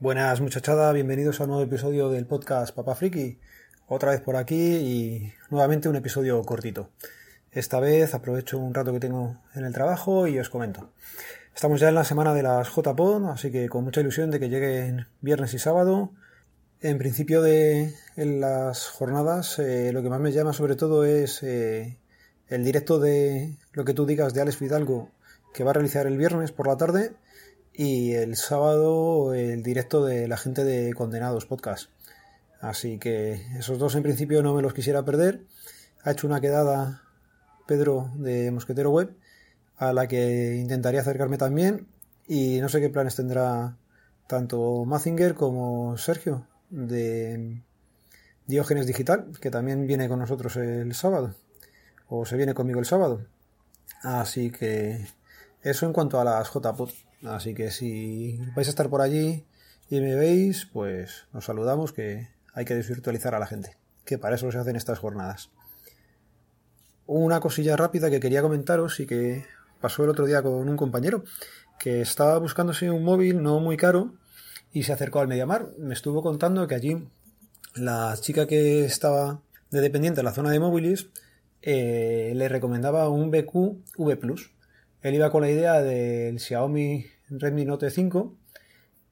[0.00, 3.40] Buenas muchachada, bienvenidos a un nuevo episodio del podcast Papa Friki.
[3.88, 6.90] Otra vez por aquí y nuevamente un episodio cortito.
[7.50, 10.92] Esta vez aprovecho un rato que tengo en el trabajo y os comento.
[11.52, 14.48] Estamos ya en la semana de las JPod, así que con mucha ilusión de que
[14.48, 16.12] lleguen viernes y sábado.
[16.80, 21.98] En principio de las jornadas, eh, lo que más me llama sobre todo es eh,
[22.46, 25.10] el directo de lo que tú digas de Alex Fidalgo
[25.52, 27.16] que va a realizar el viernes por la tarde
[27.78, 31.90] y el sábado el directo de la gente de Condenados Podcast.
[32.60, 35.44] Así que esos dos en principio no me los quisiera perder.
[36.02, 37.04] Ha hecho una quedada
[37.68, 39.14] Pedro de Mosquetero Web
[39.76, 41.86] a la que intentaría acercarme también
[42.26, 43.76] y no sé qué planes tendrá
[44.26, 47.62] tanto Mazinger como Sergio de
[48.48, 51.36] Diógenes Digital, que también viene con nosotros el sábado,
[52.08, 53.24] o se viene conmigo el sábado.
[54.02, 55.06] Así que
[55.62, 57.07] eso en cuanto a las JPOT.
[57.24, 59.44] Así que si vais a estar por allí
[59.90, 64.36] y me veis, pues nos saludamos que hay que desvirtualizar a la gente, que para
[64.36, 65.50] eso se hacen estas jornadas.
[67.06, 69.44] Una cosilla rápida que quería comentaros y que
[69.80, 71.24] pasó el otro día con un compañero
[71.78, 74.14] que estaba buscándose un móvil no muy caro
[74.72, 75.70] y se acercó al Mediamar.
[75.78, 77.08] Me estuvo contando que allí
[77.74, 81.08] la chica que estaba de dependiente en la zona de móviles
[81.62, 83.54] eh, le recomendaba un BQ
[83.96, 84.50] V Plus
[85.02, 88.34] él iba con la idea del Xiaomi Redmi Note 5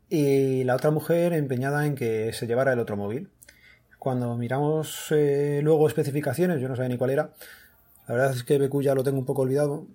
[0.08, 3.30] y la otra mujer empeñada en que se llevara el otro móvil.
[3.98, 7.32] Cuando miramos eh, luego especificaciones, yo no sabía ni cuál era,
[8.06, 9.86] la verdad es que BQ ya lo tengo un poco olvidado,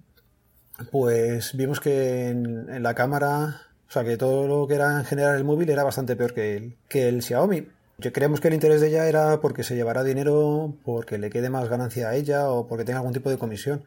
[0.92, 5.38] pues vimos que en, la cámara, o sea que todo lo que era en general
[5.38, 7.68] el móvil era bastante peor que el, que el Xiaomi.
[8.00, 11.50] Yo creemos que el interés de ella era porque se llevará dinero, porque le quede
[11.50, 13.84] más ganancia a ella o porque tenga algún tipo de comisión.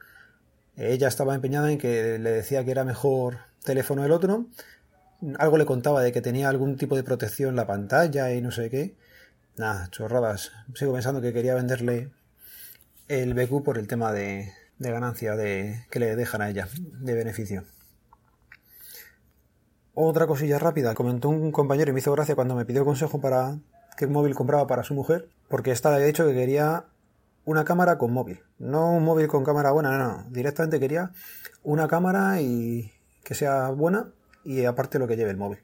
[0.77, 4.47] Ella estaba empeñada en que le decía que era mejor teléfono el otro.
[5.39, 8.51] Algo le contaba de que tenía algún tipo de protección en la pantalla y no
[8.51, 8.97] sé qué.
[9.57, 10.51] Nada, chorradas.
[10.75, 12.11] Sigo pensando que quería venderle
[13.09, 17.65] el BQ por el tema de, ganancia de, que le dejan a ella, de beneficio.
[19.95, 23.59] Otra cosilla rápida, comentó un compañero y me hizo gracia cuando me pidió consejo para
[23.97, 26.87] qué móvil compraba para su mujer, porque esta le había dicho que quería
[27.45, 28.41] una cámara con móvil.
[28.59, 30.25] No un móvil con cámara buena, no, no.
[30.31, 31.11] Directamente quería
[31.63, 34.13] una cámara y que sea buena
[34.45, 35.61] y aparte lo que lleve el móvil.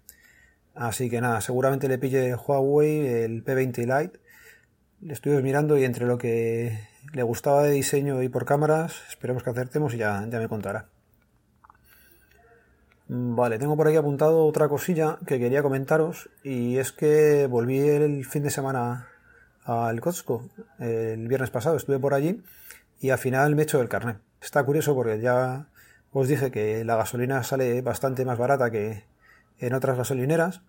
[0.75, 4.21] Así que nada, seguramente le pille Huawei el P20 Lite.
[5.01, 9.43] Le estuve mirando y entre lo que le gustaba de diseño y por cámaras, esperemos
[9.43, 10.89] que acertemos y ya, ya me contará.
[13.09, 18.25] Vale, tengo por aquí apuntado otra cosilla que quería comentaros y es que volví el
[18.25, 19.09] fin de semana
[19.71, 20.49] al Costco
[20.81, 22.43] el viernes pasado, estuve por allí
[22.99, 24.19] y al final me he hecho el carnet.
[24.43, 25.69] Está curioso porque ya
[26.13, 29.05] os dije que la gasolina sale bastante más barata que
[29.59, 30.63] en otras gasolineras.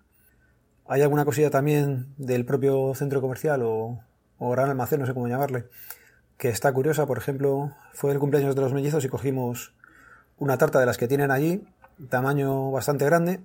[0.87, 4.03] Hay alguna cosilla también del propio centro comercial o,
[4.39, 5.65] gran almacén, no sé cómo llamarle,
[6.37, 7.07] que está curiosa.
[7.07, 9.73] Por ejemplo, fue el cumpleaños de los mellizos y cogimos
[10.37, 11.63] una tarta de las que tienen allí,
[12.09, 13.41] tamaño bastante grande,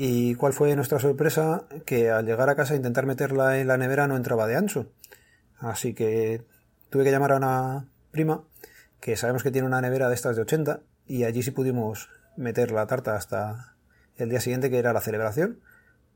[0.00, 4.06] y cuál fue nuestra sorpresa que al llegar a casa intentar meterla en la nevera
[4.06, 4.86] no entraba de ancho.
[5.58, 6.44] Así que
[6.88, 8.44] tuve que llamar a una prima
[9.00, 12.70] que sabemos que tiene una nevera de estas de 80 y allí sí pudimos meter
[12.70, 13.74] la tarta hasta
[14.16, 15.58] el día siguiente que era la celebración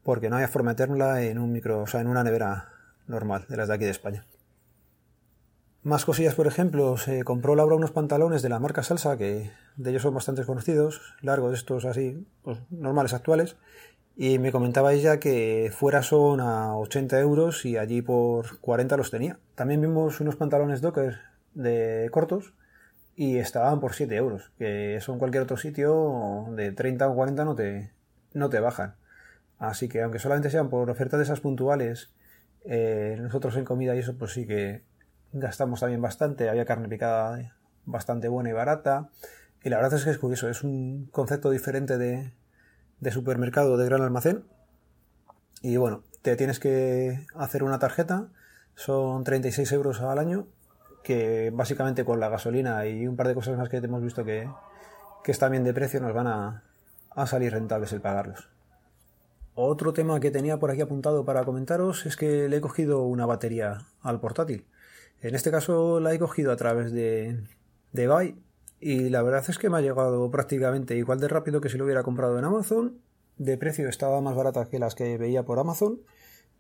[0.05, 2.69] porque no había forma de meterla en un micro, o sea, en una nevera
[3.09, 4.25] normal de las de aquí de España.
[5.85, 9.91] Más cosillas, por ejemplo, se compró Laura unos pantalones de la marca Salsa, que de
[9.91, 13.57] ellos son bastante conocidos, largos estos así, pues normales, actuales,
[14.17, 19.11] y me comentaba ella que fuera son a 80 euros y allí por 40 los
[19.11, 19.41] tenía.
[19.57, 21.19] También vimos unos pantalones Docker
[21.55, 22.55] de cortos
[23.17, 27.45] y estaban por 7 euros, que eso en cualquier otro sitio de 30 o 40
[27.45, 27.91] no te,
[28.35, 28.95] no te bajan.
[29.59, 32.13] Así que aunque solamente sean por ofertas de esas puntuales,
[32.65, 34.83] eh, nosotros en comida y eso pues sí que
[35.33, 39.11] gastamos también bastante, había carne picada bastante buena y barata.
[39.65, 42.33] Y la verdad es que es curioso, es un concepto diferente de,
[43.01, 44.45] de supermercado, de gran almacén.
[45.63, 48.29] Y bueno, te tienes que hacer una tarjeta,
[48.75, 50.47] son 36 euros al año,
[51.03, 54.49] que básicamente con la gasolina y un par de cosas más que hemos visto que,
[55.23, 56.65] que están bien de precio nos van a,
[57.11, 58.49] a salir rentables el pagarlos.
[59.55, 63.27] Otro tema que tenía por aquí apuntado para comentaros es que le he cogido una
[63.27, 64.67] batería al portátil.
[65.23, 67.45] En este caso la he cogido a través de,
[67.93, 68.37] de Buy
[68.81, 71.85] y la verdad es que me ha llegado prácticamente igual de rápido que si lo
[71.85, 73.01] hubiera comprado en Amazon.
[73.39, 76.01] De precio estaba más barata que las que veía por Amazon.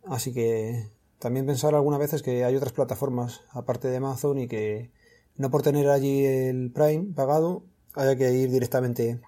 [0.05, 0.89] Así que
[1.19, 4.93] también pensar algunas veces que hay otras plataformas aparte de Amazon y que
[5.37, 7.65] no por tener allí el Prime pagado
[7.95, 9.21] haya que ir directamente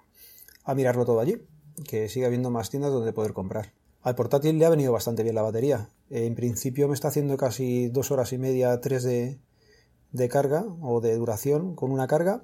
[0.63, 1.45] a mirarlo todo allí.
[1.85, 3.73] Que siga habiendo más tiendas donde poder comprar.
[4.05, 5.89] Al portátil le ha venido bastante bien la batería.
[6.11, 9.39] En principio me está haciendo casi dos horas y media, tres de,
[10.11, 12.43] de carga o de duración con una carga.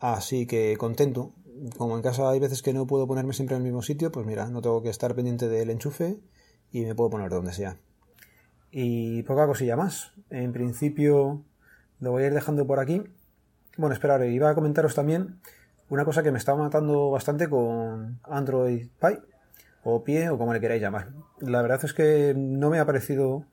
[0.00, 1.34] Así que contento.
[1.76, 4.26] Como en casa hay veces que no puedo ponerme siempre en el mismo sitio, pues
[4.26, 6.18] mira, no tengo que estar pendiente del enchufe
[6.72, 7.76] y me puedo poner donde sea.
[8.72, 10.14] Y poca cosilla más.
[10.30, 11.44] En principio
[12.00, 13.04] lo voy a ir dejando por aquí.
[13.76, 15.38] Bueno, esperar, iba a comentaros también
[15.90, 19.20] una cosa que me estaba matando bastante con Android Pie
[19.94, 21.08] o Pie o como le queráis llamar.
[21.40, 23.44] La verdad es que no me ha parecido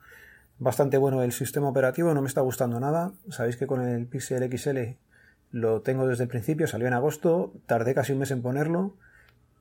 [0.60, 3.14] bastante bueno el sistema operativo, no me está gustando nada.
[3.30, 4.98] Sabéis que con el Pixel XL
[5.52, 8.96] lo tengo desde el principio, salió en agosto, tardé casi un mes en ponerlo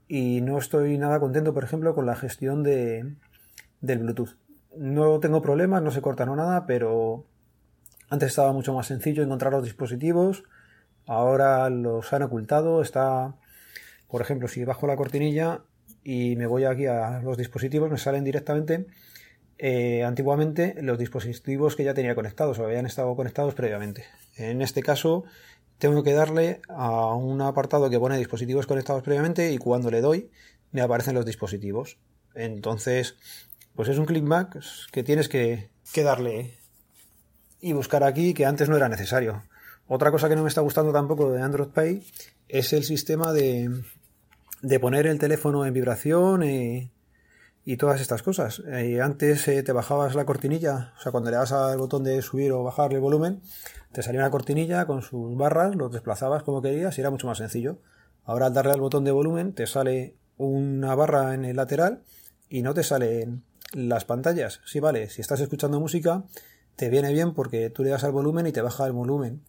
[0.08, 3.14] y no estoy nada contento, por ejemplo, con la gestión de,
[3.80, 4.36] del Bluetooth.
[4.76, 7.24] No tengo problemas, no se corta no nada, pero
[8.10, 10.44] antes estaba mucho más sencillo encontrar los dispositivos,
[11.06, 13.34] ahora los han ocultado, está,
[14.08, 15.60] por ejemplo, si bajo la cortinilla
[16.04, 18.86] y me voy aquí a los dispositivos, me salen directamente
[19.58, 24.04] eh, antiguamente los dispositivos que ya tenía conectados o habían estado conectados previamente.
[24.36, 25.24] En este caso,
[25.78, 30.30] tengo que darle a un apartado que pone dispositivos conectados previamente y cuando le doy
[30.72, 31.98] me aparecen los dispositivos.
[32.34, 33.16] Entonces,
[33.74, 34.58] pues es un clickback
[34.90, 36.58] que tienes que, que darle
[37.60, 39.44] y buscar aquí que antes no era necesario.
[39.86, 42.06] Otra cosa que no me está gustando tampoco de Android Pay
[42.48, 43.70] es el sistema de,
[44.64, 46.90] de poner el teléfono en vibración y,
[47.64, 48.62] y todas estas cosas.
[48.66, 52.20] Eh, antes eh, te bajabas la cortinilla, o sea, cuando le das al botón de
[52.22, 53.42] subir o bajar el volumen,
[53.92, 57.38] te salía una cortinilla con sus barras, lo desplazabas como querías y era mucho más
[57.38, 57.78] sencillo.
[58.24, 62.02] Ahora al darle al botón de volumen te sale una barra en el lateral
[62.48, 63.44] y no te salen
[63.74, 64.60] las pantallas.
[64.64, 66.24] Sí, vale, si estás escuchando música
[66.76, 69.42] te viene bien porque tú le das al volumen y te baja el volumen.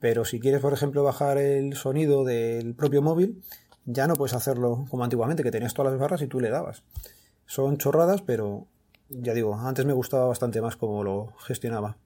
[0.00, 3.42] Pero si quieres, por ejemplo, bajar el sonido del propio móvil,
[3.84, 6.82] ya no puedes hacerlo como antiguamente, que tenías todas las barras y tú le dabas.
[7.46, 8.66] Son chorradas, pero
[9.08, 11.96] ya digo, antes me gustaba bastante más cómo lo gestionaba.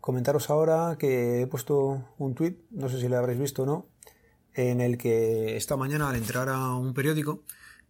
[0.00, 3.86] Comentaros ahora que he puesto un tweet, no sé si lo habréis visto o no,
[4.54, 7.42] en el que esta mañana al entrar a un periódico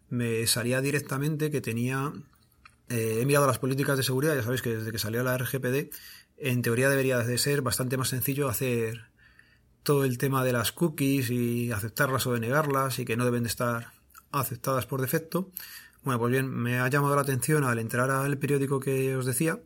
[0.09, 2.13] me salía directamente que tenía
[2.91, 5.95] eh, he mirado las políticas de seguridad, ya sabéis que desde que salió la RGPD,
[6.39, 9.10] en teoría debería de ser bastante más sencillo hacer
[9.83, 13.49] todo el tema de las cookies y aceptarlas o denegarlas y que no deben de
[13.49, 13.93] estar
[14.33, 15.51] aceptadas por defecto.
[16.03, 19.61] Bueno, pues bien, me ha llamado la atención al entrar al periódico que os decía,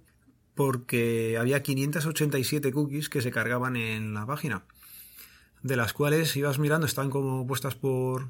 [0.55, 4.64] porque había 587 cookies que se cargaban en la página,
[5.62, 8.28] de las cuales ibas mirando están como puestas por,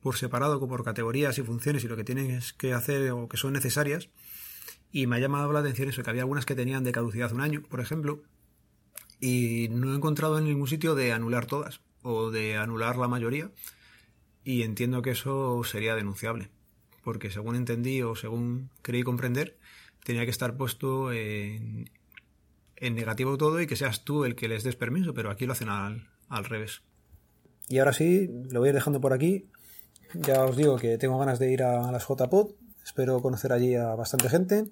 [0.00, 3.36] por separado, como por categorías y funciones y lo que tienes que hacer o que
[3.36, 4.08] son necesarias.
[4.92, 7.40] Y me ha llamado la atención eso, que había algunas que tenían de caducidad un
[7.40, 8.22] año, por ejemplo,
[9.20, 13.50] y no he encontrado en ningún sitio de anular todas o de anular la mayoría,
[14.44, 16.50] y entiendo que eso sería denunciable
[17.02, 19.56] porque según entendí o según creí comprender,
[20.04, 21.90] tenía que estar puesto en,
[22.80, 25.68] negativo todo y que seas tú el que les des permiso, pero aquí lo hacen
[25.68, 26.82] al, al revés.
[27.68, 29.48] Y ahora sí, lo voy a ir dejando por aquí.
[30.14, 32.52] Ya os digo que tengo ganas de ir a las JPod,
[32.84, 34.64] espero conocer allí a bastante gente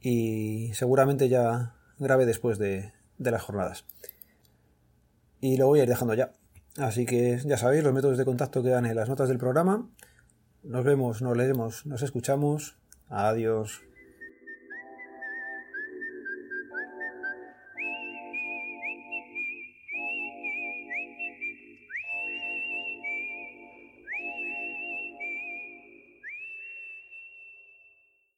[0.00, 3.84] y seguramente ya grabe después de, de las jornadas.
[5.40, 6.32] Y lo voy a ir dejando ya.
[6.76, 9.88] Así que ya sabéis los métodos de contacto que dan en las notas del programa
[10.66, 12.76] nos vemos, nos leemos, nos escuchamos.
[13.08, 13.82] Adiós.